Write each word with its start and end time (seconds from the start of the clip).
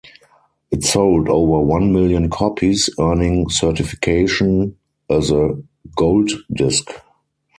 It 0.71 0.83
sold 0.83 1.29
over 1.29 1.61
one 1.63 1.93
million 1.93 2.31
copies, 2.31 2.89
earning 2.99 3.49
certification 3.51 4.75
as 5.11 5.29
a 5.29 5.61
gold 5.95 6.31
disc. 6.51 6.89